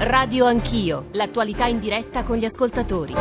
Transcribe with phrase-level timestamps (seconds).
[0.00, 3.14] Radio Anch'io, l'attualità in diretta con gli ascoltatori.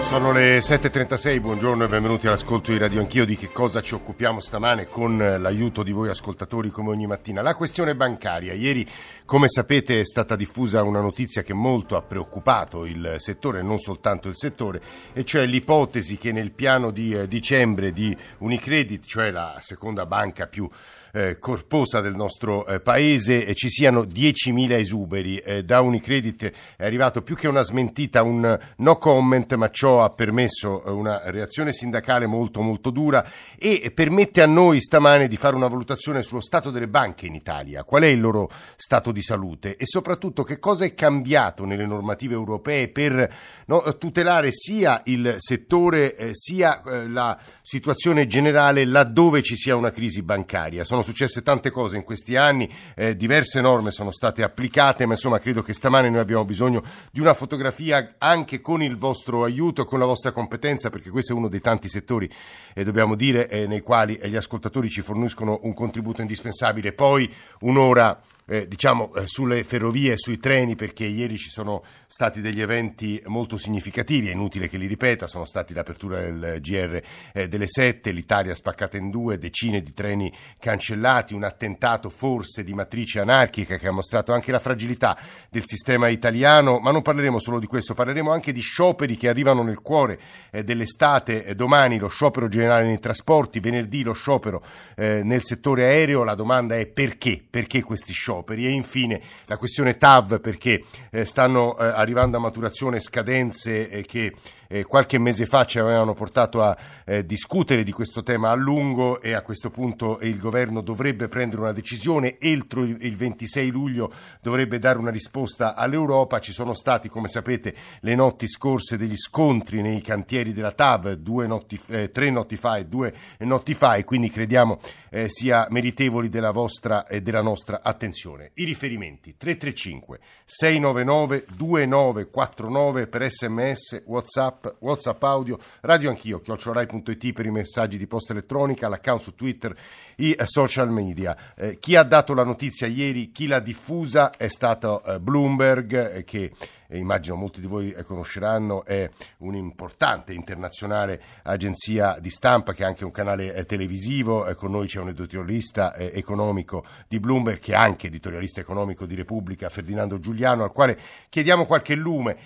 [0.00, 3.24] Sono le 7.36, buongiorno e benvenuti all'ascolto di Radio Anch'io.
[3.24, 7.40] Di che cosa ci occupiamo stamane con l'aiuto di voi ascoltatori come ogni mattina?
[7.40, 8.52] La questione bancaria.
[8.52, 8.84] Ieri,
[9.24, 14.26] come sapete, è stata diffusa una notizia che molto ha preoccupato il settore, non soltanto
[14.26, 14.80] il settore,
[15.12, 20.48] e cioè l'ipotesi che nel piano di eh, dicembre di Unicredit, cioè la seconda banca
[20.48, 20.68] più
[21.12, 25.38] eh, corposa del nostro eh, paese ci siano 10.000 esuberi.
[25.38, 30.10] Eh, da Unicredit è arrivato più che una smentita, un no comment, ma ciò ha
[30.10, 33.26] permesso eh, una reazione sindacale molto molto dura
[33.58, 37.84] e permette a noi stamane di fare una valutazione sullo stato delle banche in Italia,
[37.84, 42.34] qual è il loro stato di salute e soprattutto che cosa è cambiato nelle normative
[42.34, 43.34] europee per
[43.66, 50.22] no, tutelare sia il settore eh, sia la situazione generale laddove ci sia una crisi
[50.22, 50.84] bancaria.
[50.84, 55.38] Sono successe tante cose in questi anni, eh, diverse norme sono state applicate, ma insomma
[55.38, 59.84] credo che stamane noi abbiamo bisogno di una fotografia anche con il vostro aiuto e
[59.86, 62.30] con la vostra competenza, perché questo è uno dei tanti settori,
[62.74, 66.92] eh, dobbiamo dire, eh, nei quali gli ascoltatori ci forniscono un contributo indispensabile.
[66.92, 72.40] Poi un'ora eh, diciamo, eh, sulle ferrovie e sui treni perché ieri ci sono stati
[72.40, 77.00] degli eventi molto significativi, è inutile che li ripeta, sono stati l'apertura del GR
[77.32, 82.72] eh, delle 7, l'Italia spaccata in due, decine di treni cancellati, un attentato forse di
[82.72, 85.18] matrice anarchica che ha mostrato anche la fragilità
[85.50, 89.62] del sistema italiano, ma non parleremo solo di questo, parleremo anche di scioperi che arrivano
[89.64, 90.20] nel cuore
[90.52, 94.62] eh, dell'estate, eh, domani lo sciopero generale nei trasporti, venerdì lo sciopero
[94.94, 97.44] eh, nel settore aereo, la domanda è perché?
[97.48, 98.35] Perché questi scioperi?
[98.36, 104.02] Scioperi e infine la questione TAV perché eh, stanno eh, arrivando a maturazione scadenze eh,
[104.02, 104.34] che
[104.68, 109.20] eh, qualche mese fa ci avevano portato a eh, discutere di questo tema a lungo
[109.20, 112.38] e a questo punto il governo dovrebbe prendere una decisione.
[112.38, 116.40] Entro il, il 26 luglio dovrebbe dare una risposta all'Europa.
[116.40, 121.80] Ci sono stati come sapete le notti scorse degli scontri nei cantieri della TAV notti,
[121.88, 124.78] eh, tre notti fa e due notti fa e quindi crediamo
[125.10, 128.50] eh, sia meritevoli della vostra e della nostra attenzione.
[128.54, 137.46] I riferimenti 335 699 2949 per sms whatsapp WhatsApp, WhatsApp audio, radio anch'io, chiocciorai.it per
[137.46, 139.76] i messaggi di posta elettronica, l'account su Twitter,
[140.16, 141.36] i eh, social media.
[141.54, 146.24] Eh, chi ha dato la notizia ieri, chi l'ha diffusa è stato eh, Bloomberg eh,
[146.24, 146.52] che
[146.88, 149.08] eh, immagino molti di voi conosceranno, è
[149.38, 154.54] un'importante internazionale agenzia di stampa che è anche un canale eh, televisivo.
[154.56, 159.68] con noi c'è un editorialista economico di Bloomberg che è anche editorialista economico di Repubblica,
[159.68, 160.98] Ferdinando Giuliano, al quale
[161.28, 162.36] chiediamo qualche lume,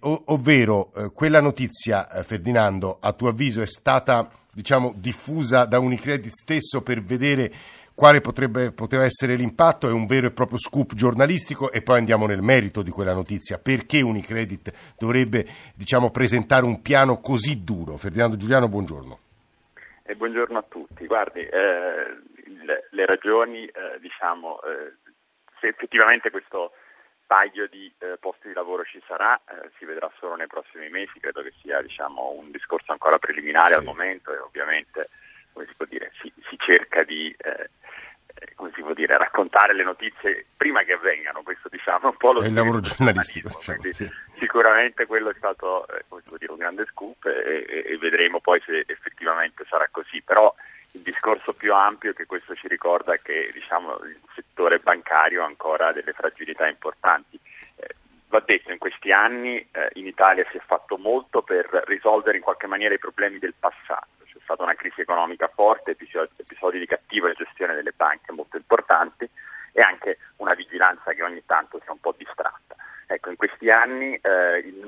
[0.00, 7.02] ovvero quella notizia, Ferdinando, a tuo avviso è stata diciamo, diffusa da Unicredit stesso per
[7.02, 7.52] vedere
[7.94, 12.26] quale potrebbe, poteva essere l'impatto, è un vero e proprio scoop giornalistico e poi andiamo
[12.26, 13.58] nel merito di quella notizia.
[13.58, 15.44] Perché Unicredit dovrebbe
[15.74, 17.96] diciamo, presentare un piano così duro?
[17.96, 19.18] Ferdinando Giuliano, buongiorno.
[20.02, 21.06] Eh, buongiorno a tutti.
[21.06, 22.20] Guardi, eh,
[22.64, 24.94] le, le, ragioni, eh, diciamo, eh,
[25.60, 26.72] se effettivamente questo
[27.26, 31.20] taglio di eh, posti di lavoro ci sarà, eh, si vedrà solo nei prossimi mesi,
[31.20, 33.78] credo che sia diciamo, un discorso ancora preliminare sì.
[33.78, 35.08] al momento e ovviamente
[35.54, 37.70] come si, può dire, si, si cerca di eh,
[38.36, 42.32] eh, come si può dire, raccontare le notizie prima che avvengano, questo diciamo un po'
[42.32, 43.48] lo È il lavoro giornalistico.
[43.48, 44.10] Diciamo, sì.
[44.38, 46.04] Sicuramente quello è stato eh,
[46.38, 50.52] dire, un grande scoop e, e, e vedremo poi se effettivamente sarà così, però
[50.92, 55.46] il discorso più ampio che questo ci ricorda è che diciamo, il settore bancario ha
[55.46, 57.38] ancora delle fragilità importanti.
[57.76, 57.94] Eh,
[58.28, 62.42] va detto, in questi anni eh, in Italia si è fatto molto per risolvere in
[62.42, 64.23] qualche maniera i problemi del passato.
[64.44, 69.28] Stata una crisi economica forte, episodi, di cattiva gestione delle banche molto importanti
[69.72, 72.76] e anche una vigilanza che ogni tanto si è un po' distratta.
[73.06, 74.84] Ecco, in questi anni eh, il,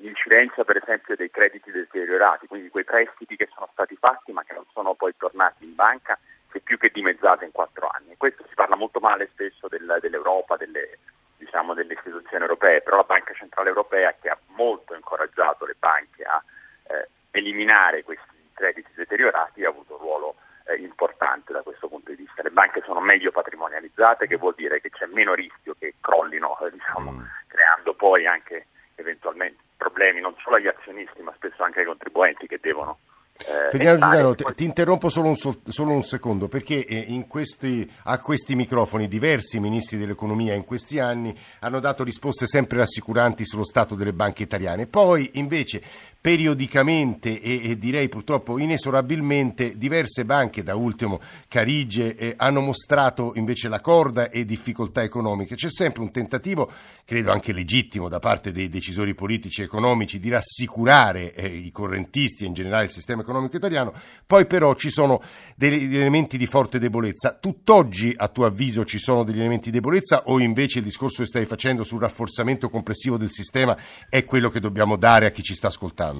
[0.00, 4.54] l'incidenza per esempio dei crediti deteriorati, quindi quei prestiti che sono stati fatti ma che
[4.54, 6.18] non sono poi tornati in banca,
[6.50, 8.16] si è più che dimezzata in quattro anni.
[8.16, 10.98] Questo si parla molto male spesso del, dell'Europa, delle,
[11.36, 16.22] diciamo, delle, istituzioni europee, però la Banca Centrale Europea che ha molto incoraggiato le banche
[16.22, 16.42] a
[16.88, 18.27] eh, eliminare questi
[18.58, 20.34] crediti deteriorati ha avuto un ruolo
[20.66, 22.42] eh, importante da questo punto di vista.
[22.42, 26.70] Le banche sono meglio patrimonializzate, che vuol dire che c'è meno rischio che crollino, eh,
[26.72, 27.22] diciamo, mm.
[27.46, 28.66] creando poi anche
[28.96, 32.98] eventualmente problemi non solo agli azionisti ma spesso anche ai contribuenti che devono
[33.38, 38.20] eh, Ferdinando Giuliano, ti, ti interrompo solo un, solo un secondo perché eh, questi, a
[38.20, 43.94] questi microfoni diversi ministri dell'economia in questi anni hanno dato risposte sempre rassicuranti sullo stato
[43.94, 44.88] delle banche italiane.
[44.88, 45.80] Poi invece
[46.28, 53.68] periodicamente e, e, direi purtroppo inesorabilmente diverse banche, da ultimo Carige, eh, hanno mostrato invece
[53.68, 55.54] la corda e difficoltà economiche.
[55.54, 56.70] C'è sempre un tentativo,
[57.06, 62.44] credo anche legittimo, da parte dei decisori politici e economici di rassicurare eh, i correntisti
[62.44, 63.94] e in generale il sistema economico italiano,
[64.26, 65.22] poi però ci sono
[65.56, 67.38] degli elementi di forte debolezza.
[67.40, 71.26] Tutt'oggi, a tuo avviso, ci sono degli elementi di debolezza o invece il discorso che
[71.26, 73.74] stai facendo sul rafforzamento complessivo del sistema
[74.10, 76.16] è quello che dobbiamo dare a chi ci sta ascoltando?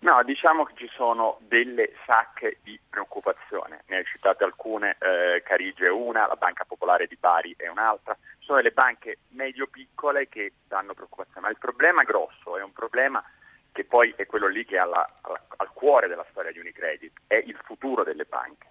[0.00, 5.86] No, diciamo che ci sono delle sacche di preoccupazione, ne hai citate alcune, eh, Carige
[5.86, 10.94] è una, la Banca Popolare di Bari è un'altra, sono delle banche medio-piccole che danno
[10.94, 13.22] preoccupazione, ma il problema grosso è un problema
[13.70, 17.20] che poi è quello lì che è alla, alla, al cuore della storia di Unicredit,
[17.28, 18.66] è il futuro delle banche.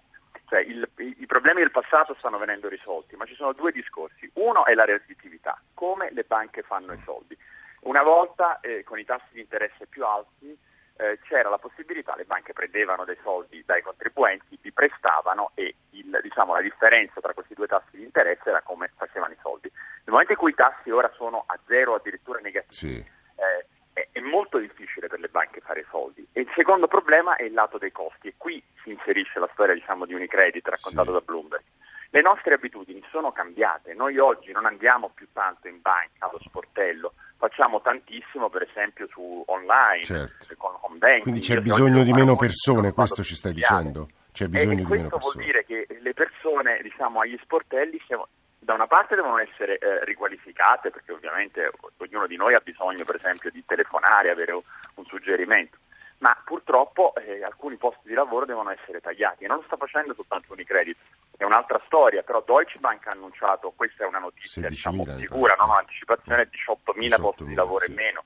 [0.48, 4.30] Cioè, il, i, I problemi del passato stanno venendo risolti, ma ci sono due discorsi.
[4.34, 7.34] Uno è la redditività, come le banche fanno i soldi.
[7.82, 10.56] Una volta eh, con i tassi di interesse più alti
[10.96, 16.18] eh, c'era la possibilità, le banche prendevano dei soldi dai contribuenti, li prestavano e il,
[16.22, 19.68] diciamo, la differenza tra questi due tassi di interesse era come facevano i soldi.
[19.70, 22.96] Nel momento in cui i tassi ora sono a zero o addirittura negativi, sì.
[22.96, 26.26] eh, è, è, molto difficile per le banche fare soldi.
[26.32, 29.74] E il secondo problema è il lato dei costi e qui si inserisce la storia
[29.74, 31.12] diciamo, di Unicredit raccontata sì.
[31.12, 31.64] da Bloomberg.
[32.10, 37.14] Le nostre abitudini sono cambiate, noi oggi non andiamo più tanto in banca allo sportello,
[37.42, 40.54] facciamo tantissimo per esempio su online, certo.
[40.56, 41.22] con home banking.
[41.22, 44.08] Quindi c'è bisogno di meno persone, questo ci stai dicendo?
[44.30, 45.18] C'è bisogno e di meno persone.
[45.18, 48.28] Questo vuol dire che le persone diciamo, agli sportelli siamo,
[48.60, 53.16] da una parte devono essere eh, riqualificate perché ovviamente ognuno di noi ha bisogno per
[53.16, 54.62] esempio di telefonare, avere un,
[54.94, 55.78] un suggerimento,
[56.22, 60.14] ma purtroppo eh, alcuni posti di lavoro devono essere tagliati e non lo sta facendo
[60.14, 60.96] soltanto Unicredit,
[61.36, 65.70] è un'altra storia, però Deutsche Bank ha annunciato, questa è una notizia diciamo, sicura, non
[65.70, 67.90] un'anticipazione, 18.000 posti di lavoro sì.
[67.90, 68.24] in meno.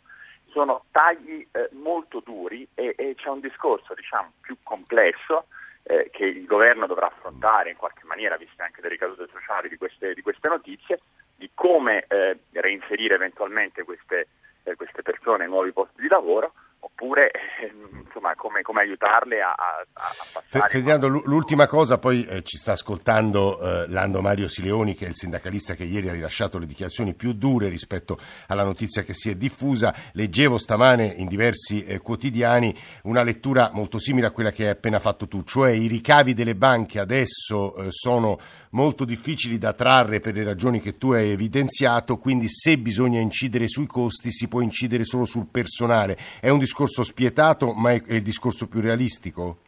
[0.50, 5.46] Sono tagli eh, molto duri e, e, c'è un discorso diciamo, più complesso
[5.82, 9.78] eh, che il governo dovrà affrontare in qualche maniera, viste anche le ricadute sociali di
[9.78, 11.00] queste, di queste notizie,
[11.34, 14.28] di come eh, reinserire eventualmente queste,
[14.64, 16.52] eh, queste persone in nuovi posti di lavoro
[16.96, 20.68] oppure ehm, insomma, come, come, aiutarle a, a, a passare.
[20.70, 25.14] Ferdinando, l'ultima cosa, poi eh, ci sta ascoltando eh, Lando Mario Sileoni, che è il
[25.14, 29.34] sindacalista che ieri ha rilasciato le dichiarazioni più dure rispetto alla notizia che si è
[29.34, 29.94] diffusa.
[30.12, 34.98] Leggevo stamane in diversi eh, quotidiani una lettura molto simile a quella che hai appena
[34.98, 38.38] fatto tu, cioè i ricavi delle banche adesso eh, sono
[38.70, 43.68] molto difficili da trarre per le ragioni che tu hai evidenziato, quindi se bisogna incidere
[43.68, 46.16] sui costi si può incidere solo sul personale.
[46.40, 49.58] È un discorso discorso spietato, ma è, è il discorso più realistico?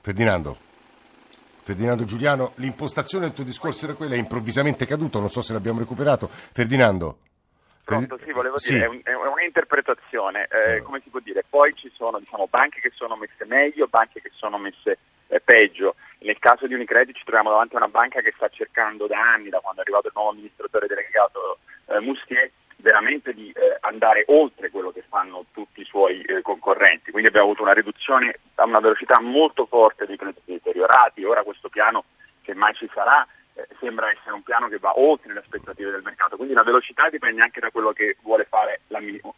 [0.00, 0.56] Ferdinando?
[1.62, 5.80] Ferdinando Giuliano, l'impostazione del tuo discorso era quella, è improvvisamente caduto, non so se l'abbiamo
[5.80, 6.28] recuperato.
[6.28, 7.18] Ferdinando?
[7.84, 8.82] Pronto, sì, volevo dire, sì.
[8.82, 12.80] È, un, è, un'interpretazione, eh, eh, come si può dire, poi ci sono diciamo, banche
[12.80, 15.96] che sono messe meglio, banche che sono messe eh, peggio.
[16.20, 19.50] Nel caso di Unicredit ci troviamo davanti a una banca che sta cercando da anni,
[19.50, 24.70] da quando è arrivato il nuovo amministratore delegato eh, Mustier, veramente di eh, andare oltre
[24.70, 27.10] quello che fanno tutti i suoi eh, concorrenti.
[27.10, 31.24] Quindi abbiamo avuto una riduzione a una velocità molto forte dei crediti deteriorati.
[31.24, 32.04] Ora questo piano,
[32.42, 36.02] che mai ci sarà, eh, sembra essere un piano che va oltre le aspettative del
[36.02, 36.36] mercato.
[36.36, 38.80] Quindi la velocità dipende anche da quello che vuole fare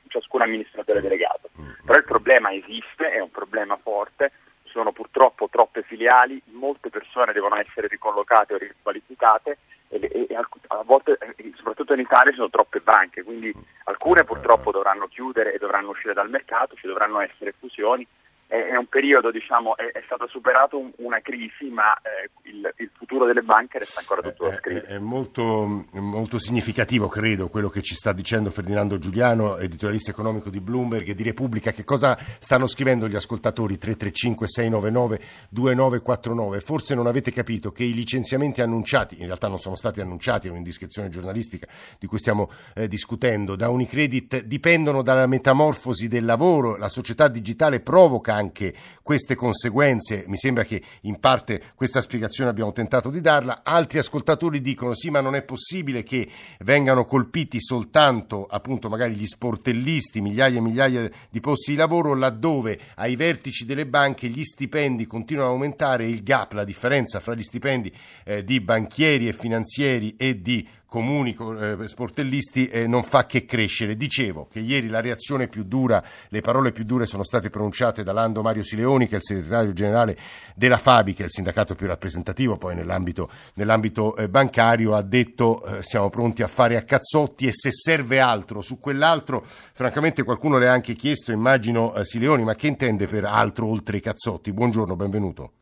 [0.09, 1.51] ciascun amministratore delegato.
[1.85, 4.33] Però il problema esiste, è un problema forte
[4.67, 9.59] sono purtroppo troppe filiali, molte persone devono essere ricollocate o riqualificate
[9.89, 11.19] e, e, a volte,
[11.55, 13.53] soprattutto in Italia, ci sono troppe banche, quindi
[13.85, 18.07] alcune purtroppo dovranno chiudere e dovranno uscire dal mercato, ci dovranno essere fusioni
[18.47, 22.91] è, un periodo, diciamo, è, è stata superata un, una crisi, ma eh, il, il,
[22.97, 24.87] futuro delle banche resta ancora tutto da scrivere.
[24.87, 30.51] È, è molto, molto, significativo, credo, quello che ci sta dicendo Ferdinando Giuliano, editorialista economico
[30.51, 31.73] di Bloomberg e di Repubblica.
[31.73, 36.61] Che cosa stanno scrivendo gli ascoltatori 335-699-2949?
[36.61, 40.51] Forse non avete capito che i licenziamenti annunciati, in realtà non sono stati annunciati, è
[40.51, 41.67] un'indiscrezione giornalistica
[41.99, 46.77] di cui stiamo eh, discutendo, da Unicredit dipendono dalla metamorfosi del lavoro.
[46.77, 50.25] La società digitale provoca anche queste conseguenze.
[50.27, 53.63] Mi sembra che in parte questa spiegazione abbiamo tentato di darla.
[53.65, 56.29] Altri ascoltatori dicono sì, ma non è possibile che
[56.61, 62.79] vengano colpiti soltanto appunto magari gli sportellisti, migliaia e migliaia di posti di lavoro laddove
[62.97, 67.43] ai vertici delle banche gli stipendi continuano ad aumentare, il gap, la differenza fra gli
[67.43, 67.93] stipendi
[68.25, 70.67] eh, di banchieri e finanzieri e di
[70.97, 73.97] comuni eh, sportellisti eh, non fa che crescere.
[73.97, 78.13] Dicevo che ieri la reazione più dura, le parole più dure sono state pronunciate da
[78.13, 80.17] Lando Mario Sileoni, che è il segretario generale
[80.55, 85.63] della Fabi, che è il sindacato più rappresentativo poi nell'ambito, nell'ambito eh, bancario, ha detto
[85.67, 90.57] eh, siamo pronti a fare a cazzotti e se serve altro su quell'altro, francamente qualcuno
[90.57, 94.51] le ha anche chiesto, immagino eh, Sileoni, ma che intende per altro oltre i cazzotti?
[94.51, 95.53] Buongiorno, benvenuto.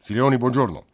[0.00, 0.89] Sileoni, buongiorno.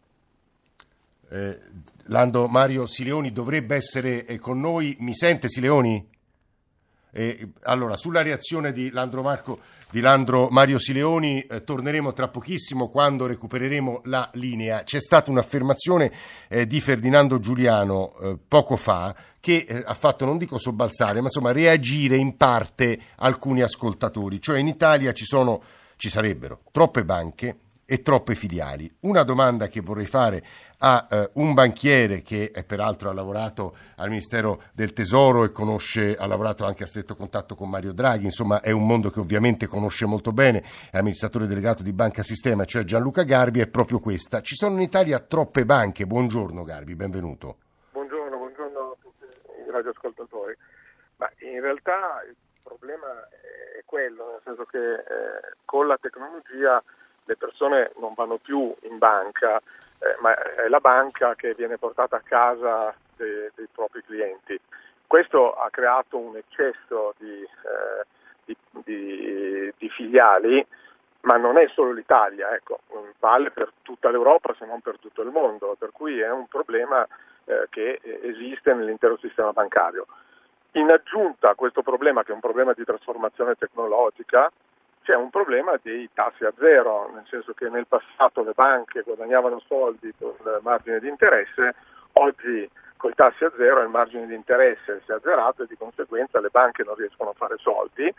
[1.29, 1.59] Eh,
[2.05, 4.95] Lando Mario Sileoni dovrebbe essere eh, con noi.
[4.99, 6.15] Mi sente Sileoni?
[7.11, 12.89] Eh, allora, sulla reazione di Landro, Marco, di Landro Mario Sileoni eh, torneremo tra pochissimo
[12.89, 14.83] quando recupereremo la linea.
[14.83, 16.11] C'è stata un'affermazione
[16.47, 21.25] eh, di Ferdinando Giuliano eh, poco fa che eh, ha fatto, non dico sobbalzare, ma
[21.25, 24.39] insomma reagire in parte alcuni ascoltatori.
[24.39, 25.63] Cioè in Italia ci, sono,
[25.95, 28.93] ci sarebbero troppe banche e troppe filiali.
[29.01, 30.43] Una domanda che vorrei fare
[30.79, 36.17] a eh, un banchiere che eh, peraltro ha lavorato al Ministero del Tesoro e conosce,
[36.17, 39.67] ha lavorato anche a stretto contatto con Mario Draghi, insomma è un mondo che ovviamente
[39.67, 44.41] conosce molto bene, è amministratore delegato di Banca Sistema, cioè Gianluca Garbi, è proprio questa.
[44.41, 46.05] Ci sono in Italia troppe banche.
[46.05, 47.55] Buongiorno Garbi, benvenuto.
[47.93, 50.57] Buongiorno, buongiorno a tutti i radioascoltatori.
[51.15, 53.07] Ma in realtà il problema
[53.77, 56.83] è quello, nel senso che eh, con la tecnologia
[57.27, 59.57] le persone non vanno più in banca,
[59.99, 64.59] eh, ma è la banca che viene portata a casa dei, dei propri clienti.
[65.05, 68.05] Questo ha creato un eccesso di, eh,
[68.45, 70.65] di, di, di, filiali,
[71.21, 72.79] ma non è solo l'Italia, ecco,
[73.19, 77.05] vale per tutta l'Europa se non per tutto il mondo, per cui è un problema
[77.45, 80.05] eh, che esiste nell'intero sistema bancario.
[80.73, 84.51] In aggiunta a questo problema, che è un problema di trasformazione tecnologica,
[85.07, 89.61] c'è un problema dei tassi a zero, nel senso che nel passato le banche guadagnavano
[89.65, 91.75] soldi con il margine di interesse,
[92.19, 95.77] oggi con i tassi a zero il margine di interesse si è azzerato e di
[95.77, 98.13] conseguenza le banche non riescono a fare soldi,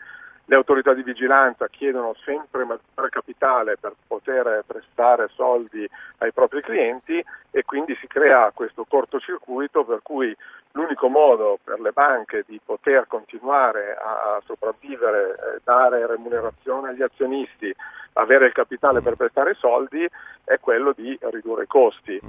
[0.49, 5.87] le autorità di vigilanza chiedono sempre maggiore capitale per poter prestare soldi
[6.17, 10.35] ai propri clienti e quindi si crea questo cortocircuito per cui
[10.71, 17.71] l'unico modo per le banche di poter continuare a sopravvivere, eh, dare remunerazione agli azionisti,
[18.13, 20.03] avere il capitale per prestare soldi
[20.43, 22.19] è quello di ridurre i costi.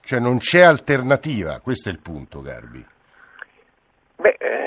[0.00, 2.86] Cioè non c'è alternativa, questo è il punto Garbi.
[4.18, 4.65] Beh, ehm,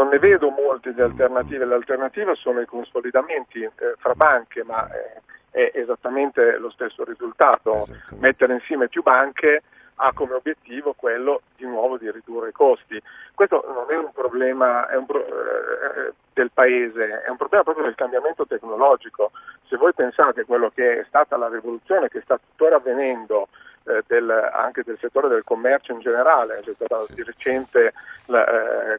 [0.00, 5.20] non ne vedo molte di alternative, l'alternativa sono i consolidamenti eh, fra banche, ma eh,
[5.50, 7.86] è esattamente lo stesso risultato,
[8.18, 9.62] mettere insieme più banche
[10.02, 12.98] ha come obiettivo quello di nuovo di ridurre i costi.
[13.34, 17.84] Questo non è un problema è un pro, eh, del paese, è un problema proprio
[17.84, 19.32] del cambiamento tecnologico.
[19.66, 23.48] Se voi pensate a quello che è stata la rivoluzione che sta tuttora avvenendo
[23.84, 27.92] eh, del, anche del settore del commercio in generale, c'è stato di recente
[28.26, 28.98] la, eh,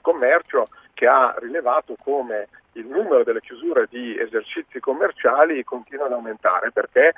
[0.00, 6.70] Commercio che ha rilevato come il numero delle chiusure di esercizi commerciali continua ad aumentare
[6.70, 7.12] perché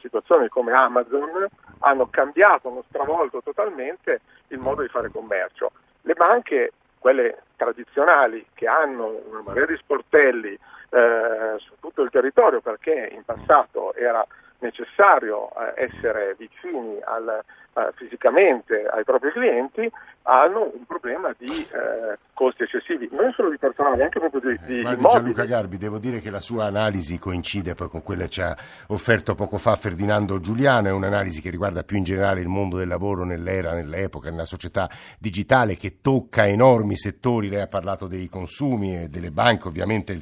[0.00, 1.46] situazioni come Amazon
[1.80, 5.70] hanno cambiato, hanno stravolto totalmente il modo di fare commercio.
[6.02, 10.58] Le banche, quelle tradizionali, che hanno una marea di sportelli
[10.90, 14.26] eh, su tutto il territorio perché in passato era
[14.60, 17.42] necessario eh, essere vicini al,
[17.74, 19.90] eh, fisicamente ai propri clienti
[20.28, 24.82] hanno un problema di eh, costi eccessivi, non solo di personale, anche proprio di, di
[24.82, 28.42] Guardi, Gianluca Garbi, devo dire che la sua analisi coincide poi con quella che ci
[28.42, 28.54] ha
[28.88, 32.88] offerto poco fa Ferdinando Giuliano, è un'analisi che riguarda più in generale il mondo del
[32.88, 39.04] lavoro nell'era, nell'epoca, nella società digitale che tocca enormi settori, lei ha parlato dei consumi
[39.04, 40.12] e delle banche, ovviamente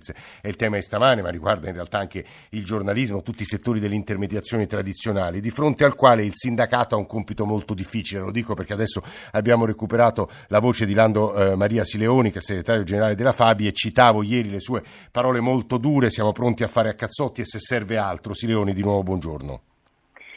[0.40, 3.80] è il tema di stamane, ma riguarda in realtà anche il giornalismo, tutti i settori
[3.80, 8.30] delle intermediazioni tradizionali, di fronte al quale il sindacato ha un compito molto difficile, lo
[8.30, 12.84] dico perché adesso abbiamo recuperato la voce di Lando eh, Maria Sileoni, che è segretario
[12.84, 16.90] generale della Fabi, e citavo ieri le sue parole molto dure, siamo pronti a fare
[16.90, 18.34] a cazzotti e se serve altro.
[18.34, 19.60] Sileoni, di nuovo buongiorno.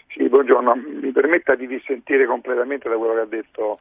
[0.08, 0.76] Sì, buongiorno.
[1.02, 3.80] Mi permetta di dissentire completamente da quello che ha detto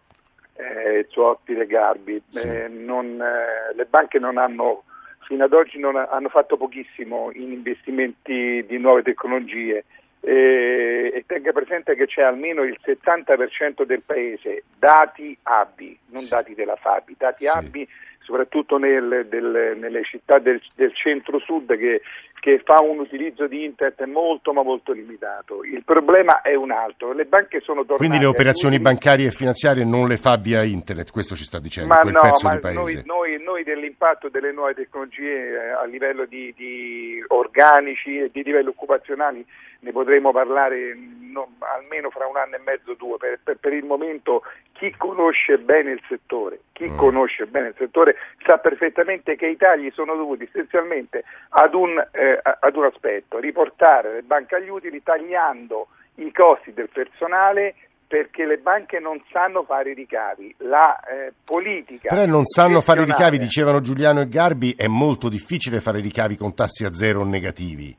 [0.54, 2.22] eh, il suo ospite Garbi.
[2.28, 2.46] Sì.
[2.46, 4.84] Eh, non, eh, le banche non hanno,
[5.20, 9.84] fino ad oggi ha, hanno fatto pochissimo in investimenti di nuove tecnologie
[10.20, 16.30] eh, e tenga presente che c'è almeno il 70% del paese dati ABI, non sì.
[16.30, 17.50] dati della Fabi, dati sì.
[17.50, 17.88] ABI
[18.28, 22.02] soprattutto nel, del, nelle città del, del centro-sud che
[22.40, 25.62] che fa un utilizzo di internet molto ma molto limitato.
[25.64, 27.98] Il problema è un altro, le banche sono tornate...
[27.98, 31.94] Quindi le operazioni bancarie e finanziarie non le fa via internet, questo ci sta dicendo,
[31.94, 32.78] ma quel no, pezzo ma di paese.
[32.78, 38.42] Noi, noi, noi, dell'impatto delle nuove tecnologie eh, a livello di, di, organici e di
[38.42, 39.44] livelli occupazionali
[39.80, 43.16] ne potremo parlare no, almeno fra un anno e mezzo o due.
[43.16, 44.42] Per, per, per, il momento
[44.72, 46.96] chi conosce bene il settore, chi mm.
[46.96, 52.27] conosce bene il settore sa perfettamente che i tagli sono dovuti essenzialmente ad un, eh,
[52.42, 57.74] ad un aspetto, riportare le banche agli utili tagliando i costi del personale
[58.08, 60.54] perché le banche non sanno fare i ricavi.
[60.58, 62.08] La eh, politica.
[62.08, 66.02] Però non sanno fare i ricavi, dicevano Giuliano e Garbi, è molto difficile fare i
[66.02, 67.94] ricavi con tassi a zero o negativi.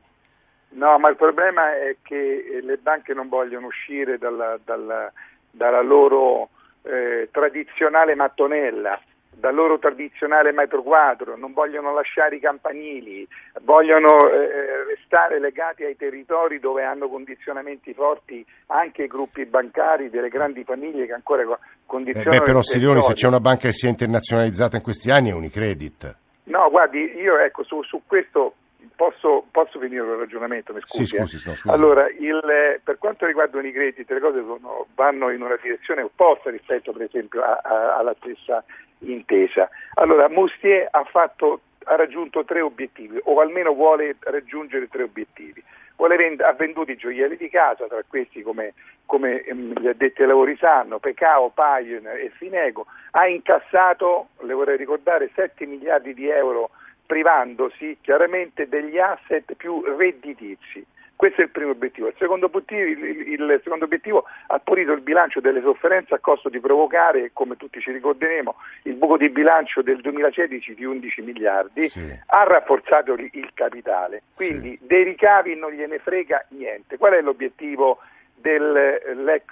[0.70, 5.12] No, ma il problema è che le banche non vogliono uscire dalla, dalla,
[5.50, 6.48] dalla loro
[6.82, 13.26] eh, tradizionale mattonella dal loro tradizionale metro quadro, non vogliono lasciare i campanili,
[13.62, 20.28] vogliono eh, restare legati ai territori dove hanno condizionamenti forti anche i gruppi bancari delle
[20.28, 21.44] grandi famiglie che ancora
[21.86, 22.36] condizionano.
[22.36, 25.30] Eh beh, però Sirioni, se c'è una banca che si è internazionalizzata in questi anni
[25.30, 26.16] è Unicredit.
[26.44, 28.54] No, guardi, io ecco, su, su questo
[29.00, 30.74] Posso, posso, finire il ragionamento?
[30.74, 31.06] Mi scusi.
[31.06, 31.48] Sì, scusi, eh?
[31.48, 31.74] no, scusi.
[31.74, 36.92] Allora, il, per quanto riguarda Unicredit, le cose sono, vanno in una direzione opposta rispetto,
[36.92, 38.62] per esempio, a, a, alla stessa
[39.00, 39.68] intesa.
[39.94, 45.62] Allora, Mustier ha, fatto, ha, raggiunto tre obiettivi, o almeno vuole raggiungere tre obiettivi.
[45.96, 48.72] Ha venduto i gioielli di casa, tra questi come,
[49.04, 54.78] come ehm, gli addetti ai lavori sanno, Pecao, Pioneer e Finego, ha incassato, le vorrei
[54.78, 56.70] ricordare, 7 miliardi di euro
[57.04, 60.86] privandosi chiaramente degli asset più redditizi.
[61.20, 62.06] Questo è il primo obiettivo.
[62.06, 66.48] Il secondo obiettivo, il, il secondo obiettivo, ha pulito il bilancio delle sofferenze a costo
[66.48, 71.88] di provocare, come tutti ci ricorderemo, il buco di bilancio del 2016 di 11 miliardi,
[71.88, 72.18] sì.
[72.24, 74.86] ha rafforzato il, capitale, quindi sì.
[74.86, 76.96] dei ricavi non gliene frega niente.
[76.96, 77.98] Qual è l'obiettivo
[78.32, 79.44] dell'ex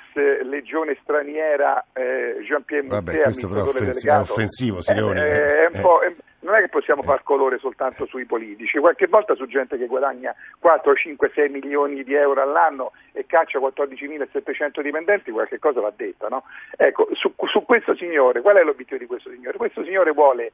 [0.44, 5.20] legione straniera eh, Jean-Pierre Vabbè, questo però offensivo, è offensivo, Sirioni.
[5.20, 6.16] Eh, eh, è eh.
[6.48, 10.34] Non è che possiamo far colore soltanto sui politici, qualche volta su gente che guadagna
[10.58, 16.28] 4, 5, 6 milioni di euro all'anno e caccia 14.700 dipendenti, qualche cosa va detta.
[16.28, 16.44] No?
[16.76, 19.58] Ecco, su, su questo signore, qual è l'obiettivo di questo signore?
[19.58, 20.52] Questo signore vuole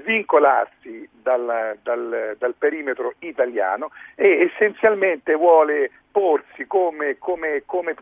[0.00, 7.94] svincolarsi dal, dal, dal, perimetro italiano e essenzialmente vuole porsi come, come, come,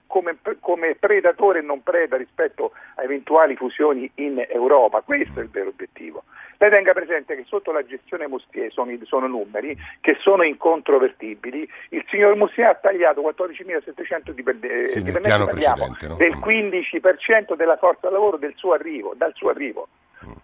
[0.60, 5.02] come, predatore e non preda rispetto a eventuali fusioni in Europa.
[5.02, 6.24] Questo è il vero obiettivo.
[6.58, 11.68] Lei tenga presente che sotto la gestione Mustier sono, sono numeri che sono incontrovertibili.
[11.90, 16.16] Il signor Mustier ha tagliato 14.700 dipendenti, sì, dipendenti no?
[16.16, 19.88] del 15% della forza lavoro del suo arrivo, dal suo arrivo.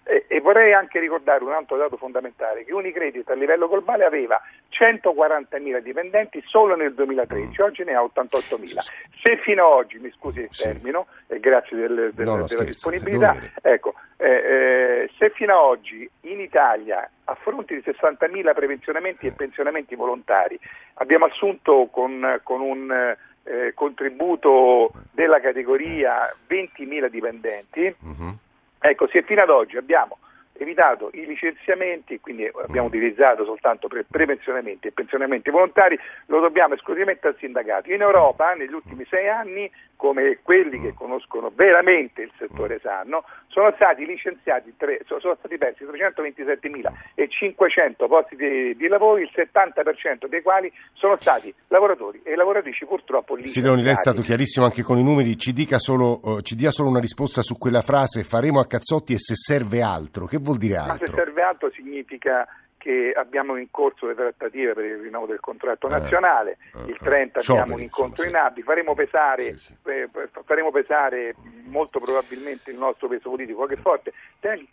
[0.04, 4.40] E, e, vorrei anche ricordare un altro dato fondamentale, che Unicredit a livello globale aveva
[4.70, 7.64] 140.000 dipendenti solo nel 2013, mm.
[7.64, 8.78] oggi ne ha 88.000.
[9.22, 12.64] Se fino ad oggi, mi scusi il termino, e grazie del, del, no, della scherzo,
[12.64, 19.26] disponibilità, ecco, eh, eh, se fino ad oggi in Italia a fronte di 60.000 prepensionamenti
[19.26, 20.58] e pensionamenti volontari
[20.94, 28.38] abbiamo assunto con, con un eh, contributo della categoria 20.000 dipendenti, uh-huh
[28.84, 30.18] Ecco, se fino ad oggi abbiamo
[30.54, 32.90] evitato i licenziamenti, quindi abbiamo mm.
[32.90, 37.92] utilizzato soltanto pre- prepensionamenti e pensionamenti volontari, lo dobbiamo esclusivamente al sindacato.
[37.92, 39.70] In Europa negli ultimi sei anni,
[40.02, 40.96] come quelli che mm.
[40.96, 48.74] conoscono veramente il settore sanno, sono stati licenziati, tre, sono stati persi 327.500 posti di,
[48.74, 53.64] di, lavoro, il 70% dei quali sono stati lavoratori e lavoratrici purtroppo licenziati.
[53.64, 56.88] Siloni, lei è stato chiarissimo anche con i numeri, ci, solo, uh, ci dia solo
[56.88, 60.78] una risposta su quella frase, faremo a cazzotti e se serve altro, che vuol dire
[60.78, 60.94] altro?
[60.94, 62.44] Ma se serve altro significa
[62.82, 66.98] che abbiamo in corso le trattative per il rinnovo del contratto eh, nazionale, eh, il
[66.98, 69.74] 30 eh, abbiamo un incontro in ABI, faremo pesare, sì, sì.
[69.84, 70.08] Eh,
[70.44, 74.12] faremo pesare molto probabilmente il nostro peso politico che forte.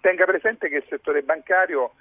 [0.01, 1.91] Tenga presente che il settore bancario,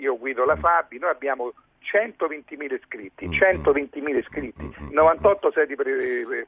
[0.00, 5.86] io guido la Fabi, noi abbiamo 120.000 iscritti, 120.000 iscritti, 98 sedi per,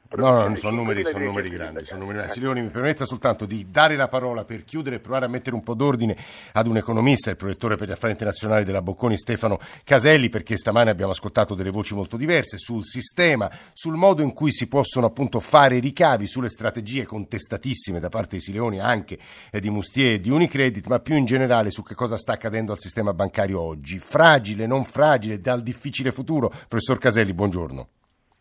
[0.07, 2.33] per No, no, sono numeri, sono numeri grandi, sono numeri grandi.
[2.33, 5.63] Silioni, mi permetta soltanto di dare la parola per chiudere e provare a mettere un
[5.63, 6.15] po' d'ordine
[6.53, 10.89] ad un economista, il prorettore per gli affari internazionali della Bocconi, Stefano Caselli, perché stamane
[10.89, 15.39] abbiamo ascoltato delle voci molto diverse sul sistema, sul modo in cui si possono appunto
[15.39, 19.19] fare ricavi sulle strategie contestatissime da parte di Silioni, anche
[19.51, 22.79] di Mustier e di Unicredit, ma più in generale su che cosa sta accadendo al
[22.79, 23.97] sistema bancario oggi.
[23.97, 25.39] Fragile, non fragile?
[25.39, 26.49] dal difficile futuro.
[26.49, 27.87] Professor Caselli, buongiorno.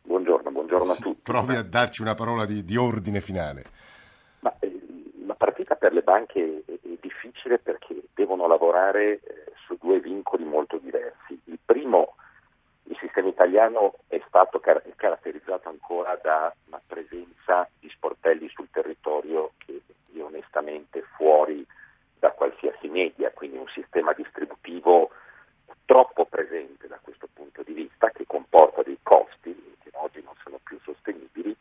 [0.03, 1.21] Buongiorno, buongiorno a tutti.
[1.23, 3.65] Provi a darci una parola di, di ordine finale.
[4.41, 4.79] Ma, eh,
[5.27, 10.45] la partita per le banche è, è difficile perché devono lavorare eh, su due vincoli
[10.45, 11.41] molto diversi.
[11.45, 12.17] Il Primo,
[12.85, 19.53] il sistema italiano è stato car- caratterizzato ancora da una presenza di sportelli sul territorio
[19.57, 19.81] che
[20.15, 21.67] è onestamente fuori
[22.25, 25.11] da qualsiasi media, quindi un sistema distributivo
[25.85, 30.59] troppo presente da questo punto di vista che comporta dei costi che oggi non sono
[30.65, 31.55] più sostenibili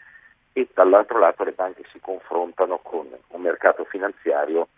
[0.53, 4.69] e dall'altro lato le banche si confrontano con un mercato finanziario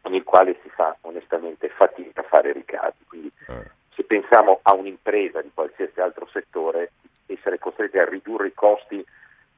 [0.00, 3.04] con il quale si fa onestamente fatica a fare ricavi.
[3.06, 3.70] Quindi eh.
[3.94, 6.92] se pensiamo a un'impresa di qualsiasi altro settore,
[7.26, 9.04] essere costretti a ridurre i costi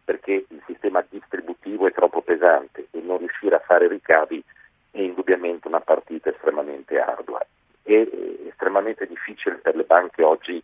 [0.03, 4.43] perché il sistema distributivo è troppo pesante e non riuscire a fare ricavi
[4.99, 7.41] è indubbiamente una partita estremamente ardua.
[7.83, 8.09] È
[8.49, 10.63] estremamente difficile per le banche oggi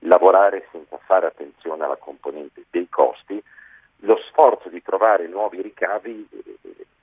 [0.00, 3.40] lavorare senza fare attenzione alla componente dei costi.
[4.00, 6.28] Lo sforzo di trovare nuovi ricavi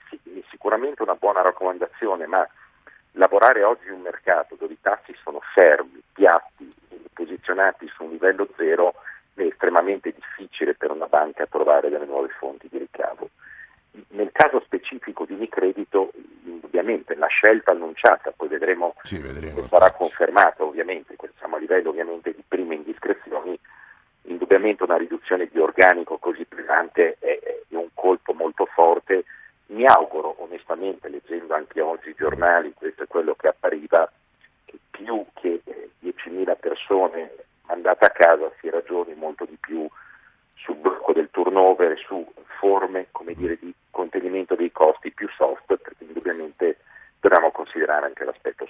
[0.10, 2.48] è sicuramente una buona raccomandazione, ma
[3.14, 6.70] lavorare oggi in un mercato dove i tassi sono fermi, piatti,
[7.14, 8.94] posizionati su un livello zero
[9.36, 13.30] è estremamente difficile per una banca trovare delle nuove fonti di ricavo.
[14.10, 16.12] Nel caso specifico di Unicredito,
[16.74, 22.34] indubbiamente la scelta annunciata, poi vedremo, sì, se sarà confermata ovviamente, siamo a livello ovviamente
[22.34, 23.58] di prime indiscrezioni,
[24.24, 29.24] indubbiamente una riduzione di organico così pesante è, è un colpo molto forte.
[29.68, 34.12] Mi auguro onestamente, leggendo anche oggi i giornali, questo è quello che appariva,
[34.66, 35.62] che più che
[36.02, 37.32] 10.000 persone
[37.68, 39.88] mandate a casa si ragioni molto di più
[40.56, 42.26] sul blocco del turnover e su
[42.60, 46.78] forme dire, di contenimento dei costi più soft, perché indubbiamente
[47.20, 48.66] dobbiamo considerare anche l'aspetto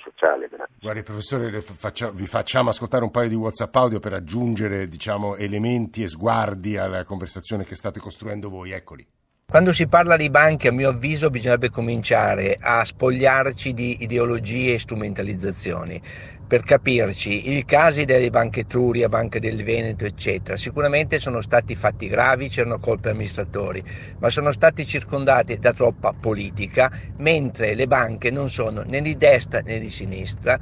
[0.94, 6.04] Guardi professore, faccia, vi facciamo ascoltare un paio di WhatsApp audio per aggiungere diciamo, elementi
[6.04, 9.04] e sguardi alla conversazione che state costruendo voi, eccoli.
[9.46, 14.80] Quando si parla di banche, a mio avviso, bisognerebbe cominciare a spogliarci di ideologie e
[14.80, 16.02] strumentalizzazioni.
[16.46, 22.08] Per capirci, i casi delle banche Etruria, Banca del Veneto, eccetera, sicuramente sono stati fatti
[22.08, 23.84] gravi, c'erano colpe amministratori,
[24.20, 29.62] ma sono stati circondati da troppa politica, mentre le banche non sono né di destra
[29.62, 30.60] né di sinistra,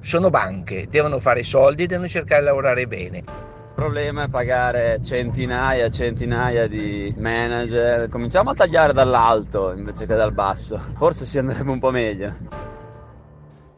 [0.00, 3.18] sono banche, devono fare soldi, devono cercare di lavorare bene.
[3.18, 8.08] Il problema è pagare centinaia e centinaia di manager.
[8.08, 10.78] Cominciamo a tagliare dall'alto invece che dal basso.
[10.96, 12.69] Forse si andrebbe un po' meglio.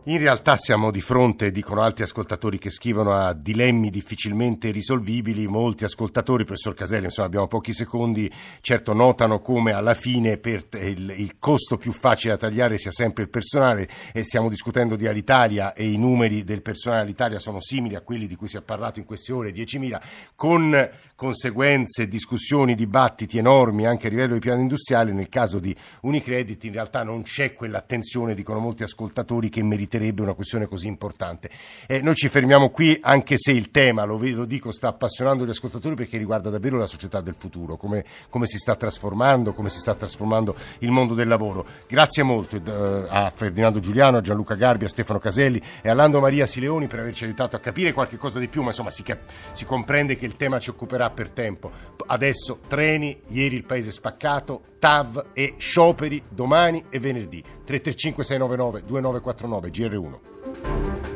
[0.07, 5.47] In realtà siamo di fronte, dicono altri ascoltatori che scrivono, a dilemmi difficilmente risolvibili.
[5.47, 8.29] Molti ascoltatori, professor Caselli, insomma abbiamo pochi secondi,
[8.63, 13.23] certo notano come alla fine per il, il, costo più facile da tagliare sia sempre
[13.23, 17.95] il personale e stiamo discutendo di Alitalia e i numeri del personale Alitalia sono simili
[17.95, 20.01] a quelli di cui si è parlato in queste ore, 10.000,
[20.35, 25.13] con conseguenze, discussioni, dibattiti enormi anche a livello di piano industriale.
[25.13, 29.63] Nel caso di Unicredit in realtà non c'è quell'attenzione, dicono molti ascoltatori, che
[29.93, 31.51] meriterebbe una questione così importante.
[31.87, 35.51] Eh, noi ci fermiamo qui anche se il tema, lo, lo, dico, sta appassionando gli
[35.51, 39.79] ascoltatori perché riguarda davvero la società del futuro, come, come si sta trasformando, come si
[39.79, 41.67] sta trasformando il mondo del lavoro.
[41.87, 46.21] Grazie molto eh, a Ferdinando Giuliano, a Gianluca Garbi, a Stefano Caselli e a Lando
[46.21, 49.05] Maria Sileoni per averci aiutato a capire qualche cosa di più, ma insomma si,
[49.53, 51.71] si comprende che il tema ci occuperà per tempo.
[52.07, 57.41] Adesso treni, ieri il paese spaccato, TAV e scioperi domani e venerdì.
[57.41, 61.12] 335 699 2949 GR1.